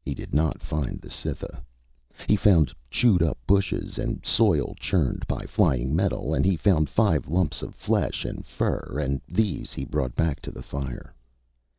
He 0.00 0.14
did 0.14 0.32
not 0.34 0.62
find 0.62 1.02
the 1.02 1.10
Cytha. 1.10 1.62
He 2.26 2.34
found 2.34 2.72
chewed 2.90 3.22
up 3.22 3.36
bushes 3.46 3.98
and 3.98 4.24
soil 4.24 4.74
churned 4.80 5.26
by 5.26 5.44
flying 5.44 5.94
metal, 5.94 6.32
and 6.32 6.46
he 6.46 6.56
found 6.56 6.88
five 6.88 7.28
lumps 7.28 7.60
of 7.60 7.74
flesh 7.74 8.24
and 8.24 8.46
fur, 8.46 8.96
and 8.98 9.20
these 9.28 9.74
he 9.74 9.84
brought 9.84 10.14
back 10.14 10.40
to 10.40 10.50
the 10.50 10.62
fire. 10.62 11.14